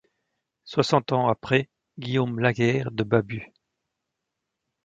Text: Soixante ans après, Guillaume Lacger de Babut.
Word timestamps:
Soixante 0.63 1.11
ans 1.11 1.27
après, 1.27 1.69
Guillaume 1.99 2.39
Lacger 2.39 2.85
de 2.91 3.03
Babut. 3.03 3.53